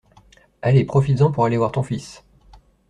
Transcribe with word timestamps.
Allez, 0.63 0.83
profites-en 0.83 1.31
pour 1.31 1.45
aller 1.45 1.57
voir 1.57 1.71
ton 1.73 1.83
fils. 1.83 2.23